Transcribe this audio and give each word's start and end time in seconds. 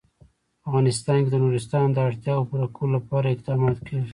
په 0.61 0.65
افغانستان 0.69 1.17
کې 1.23 1.29
د 1.31 1.35
نورستان 1.43 1.87
د 1.91 1.97
اړتیاوو 2.07 2.47
پوره 2.49 2.67
کولو 2.75 2.91
لپاره 2.97 3.27
اقدامات 3.35 3.77
کېږي. 3.87 4.09